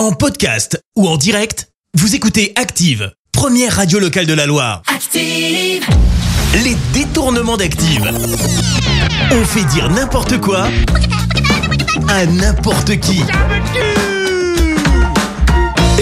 En 0.00 0.12
podcast 0.12 0.82
ou 0.96 1.06
en 1.06 1.18
direct, 1.18 1.68
vous 1.92 2.14
écoutez 2.14 2.54
Active, 2.56 3.12
première 3.32 3.76
radio 3.76 3.98
locale 3.98 4.24
de 4.24 4.32
la 4.32 4.46
Loire. 4.46 4.80
Active. 4.86 5.84
Les 6.64 6.74
détournements 6.94 7.58
d'Active. 7.58 8.10
On 9.30 9.44
fait 9.44 9.64
dire 9.64 9.90
n'importe 9.90 10.40
quoi 10.40 10.68
à 12.08 12.24
n'importe 12.24 12.98
qui. 12.98 13.20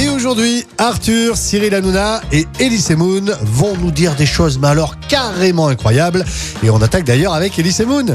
Et 0.01 0.09
aujourd'hui, 0.09 0.65
Arthur, 0.79 1.37
Cyril 1.37 1.75
Hanouna 1.75 2.23
et 2.31 2.47
Elise 2.61 2.93
Moon 2.93 3.25
vont 3.43 3.77
nous 3.79 3.91
dire 3.91 4.15
des 4.15 4.27
choses, 4.27 4.61
mais 4.61 4.69
alors 4.69 4.95
carrément 5.09 5.67
incroyables. 5.67 6.25
Et 6.63 6.71
on 6.71 6.81
attaque 6.81 7.03
d'ailleurs 7.03 7.35
avec 7.35 7.59
Elise 7.59 7.81
Moon. 7.81 8.15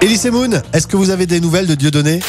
Elise 0.00 0.24
Moon, 0.30 0.62
est-ce 0.72 0.86
que 0.86 0.96
vous 0.96 1.10
avez 1.10 1.26
des 1.26 1.40
nouvelles 1.40 1.66
de 1.66 1.74
Dieudonné? 1.74 2.20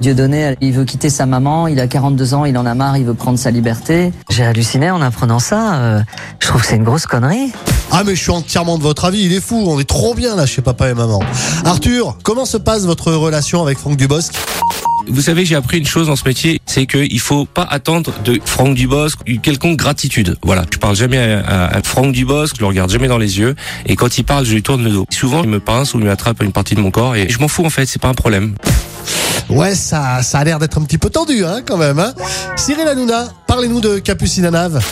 Dieudonné, 0.00 0.56
il 0.60 0.72
veut 0.72 0.84
quitter 0.84 1.08
sa 1.08 1.24
maman, 1.24 1.66
il 1.66 1.80
a 1.80 1.86
42 1.86 2.34
ans, 2.34 2.44
il 2.44 2.58
en 2.58 2.66
a 2.66 2.74
marre, 2.74 2.96
il 2.98 3.04
veut 3.04 3.14
prendre 3.14 3.38
sa 3.38 3.50
liberté. 3.50 4.12
J'ai 4.28 4.44
halluciné 4.44 4.90
en 4.90 5.00
apprenant 5.00 5.38
ça. 5.38 5.76
euh, 5.76 6.00
je 6.40 6.48
trouve 6.48 6.60
que 6.60 6.66
c'est 6.66 6.76
une 6.76 6.84
grosse 6.84 7.06
connerie. 7.06 7.52
Ah 7.90 8.02
mais 8.04 8.14
je 8.14 8.20
suis 8.20 8.30
entièrement 8.30 8.76
de 8.76 8.82
votre 8.82 9.04
avis, 9.06 9.22
il 9.24 9.32
est 9.32 9.40
fou, 9.40 9.64
on 9.66 9.78
est 9.80 9.88
trop 9.88 10.14
bien 10.14 10.36
là 10.36 10.46
chez 10.46 10.60
papa 10.62 10.90
et 10.90 10.94
maman. 10.94 11.20
Arthur, 11.64 12.18
comment 12.22 12.44
se 12.44 12.56
passe 12.58 12.84
votre 12.84 13.12
relation 13.12 13.62
avec 13.62 13.78
Franck 13.78 13.96
Dubosc? 13.96 14.32
Vous 15.06 15.20
savez, 15.20 15.44
j'ai 15.44 15.54
appris 15.54 15.78
une 15.78 15.86
chose 15.86 16.06
dans 16.08 16.16
ce 16.16 16.24
métier, 16.26 16.60
c'est 16.66 16.86
qu'il 16.86 17.20
faut 17.20 17.44
pas 17.46 17.66
attendre 17.70 18.10
de 18.24 18.40
Franck 18.44 18.74
Dubosc 18.74 19.18
une 19.26 19.40
quelconque 19.40 19.76
gratitude. 19.78 20.36
Voilà, 20.42 20.64
je 20.72 20.78
parle 20.78 20.96
jamais 20.96 21.18
à, 21.18 21.40
à- 21.40 21.76
à 21.76 21.82
Franck 21.82 22.12
Dubosc, 22.12 22.56
je 22.56 22.60
le 22.60 22.66
regarde 22.66 22.90
jamais 22.90 23.08
dans 23.08 23.18
les 23.18 23.38
yeux, 23.38 23.54
et 23.86 23.96
quand 23.96 24.18
il 24.18 24.24
parle, 24.24 24.44
je 24.44 24.54
lui 24.54 24.62
tourne 24.62 24.82
le 24.82 24.90
dos. 24.90 25.06
Souvent, 25.10 25.42
il 25.42 25.48
me 25.50 25.60
pince 25.60 25.94
ou 25.94 25.98
il 25.98 26.04
m'attrape 26.06 26.42
une 26.42 26.52
partie 26.52 26.74
de 26.74 26.80
mon 26.80 26.90
corps, 26.90 27.16
et 27.16 27.28
je 27.28 27.38
m'en 27.38 27.48
fous 27.48 27.64
en 27.64 27.70
fait, 27.70 27.86
c'est 27.86 28.00
pas 28.02 28.08
un 28.08 28.14
problème. 28.14 28.54
Ouais, 29.48 29.74
ça, 29.74 30.22
ça 30.22 30.38
a 30.38 30.44
l'air 30.44 30.58
d'être 30.58 30.78
un 30.78 30.82
petit 30.82 30.98
peu 30.98 31.10
tendu 31.10 31.44
hein, 31.44 31.60
quand 31.66 31.76
même. 31.76 31.98
Hein 31.98 32.14
Cyril 32.56 32.88
Hanouna, 32.88 33.28
parlez-nous 33.46 33.80
de 33.80 33.98
Capucine 33.98 34.48
Nave. 34.48 34.82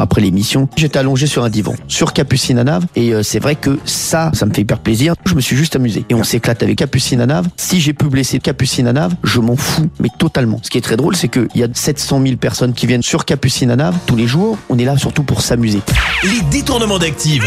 Après 0.00 0.20
l'émission, 0.20 0.68
j'étais 0.76 0.98
allongé 0.98 1.26
sur 1.26 1.44
un 1.44 1.50
divan, 1.50 1.74
sur 1.88 2.12
Capucine 2.12 2.58
à 2.58 2.64
Nave, 2.64 2.86
et 2.96 3.12
euh, 3.12 3.22
c'est 3.22 3.38
vrai 3.38 3.56
que 3.56 3.78
ça, 3.84 4.30
ça 4.34 4.46
me 4.46 4.52
fait 4.52 4.62
hyper 4.62 4.78
plaisir. 4.78 5.14
Je 5.24 5.34
me 5.34 5.40
suis 5.40 5.56
juste 5.56 5.76
amusé. 5.76 6.04
Et 6.08 6.14
on 6.14 6.24
s'éclate 6.24 6.62
avec 6.62 6.76
Capucine 6.76 7.20
à 7.20 7.26
Nave. 7.26 7.48
Si 7.56 7.80
j'ai 7.80 7.92
pu 7.92 8.06
blesser 8.06 8.38
Capucine 8.38 8.86
à 8.86 8.92
Nave, 8.92 9.14
je 9.24 9.40
m'en 9.40 9.56
fous, 9.56 9.88
mais 10.00 10.08
totalement. 10.18 10.60
Ce 10.62 10.70
qui 10.70 10.78
est 10.78 10.82
très 10.82 10.96
drôle, 10.96 11.16
c'est 11.16 11.28
qu'il 11.28 11.48
y 11.54 11.62
a 11.62 11.68
700 11.72 12.22
000 12.22 12.36
personnes 12.36 12.72
qui 12.72 12.86
viennent 12.86 13.02
sur 13.02 13.24
Capucine 13.24 13.70
à 13.70 13.76
Nave 13.76 13.96
tous 14.06 14.16
les 14.16 14.26
jours. 14.26 14.58
On 14.68 14.78
est 14.78 14.84
là 14.84 14.96
surtout 14.96 15.22
pour 15.22 15.42
s'amuser. 15.42 15.80
Les 16.24 16.42
détournements 16.50 16.98
d'Active. 16.98 17.44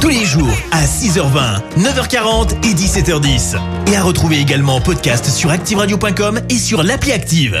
Tous 0.00 0.08
les 0.08 0.24
jours 0.24 0.52
à 0.72 0.84
6h20, 0.84 1.60
9h40 1.78 2.52
et 2.64 2.74
17h10. 2.74 3.56
Et 3.92 3.96
à 3.96 4.02
retrouver 4.02 4.38
également 4.38 4.76
en 4.76 4.80
podcast 4.80 5.26
sur 5.26 5.50
ActiveRadio.com 5.50 6.40
et 6.48 6.58
sur 6.58 6.82
l'appli 6.82 7.12
Active. 7.12 7.60